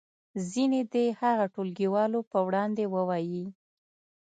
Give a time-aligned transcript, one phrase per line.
[0.51, 3.45] ځینې دې هغه ټولګیوالو په وړاندې ووایي.